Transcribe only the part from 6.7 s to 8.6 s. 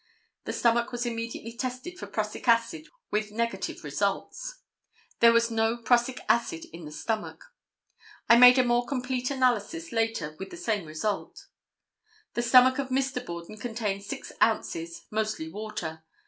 in the stomach. I made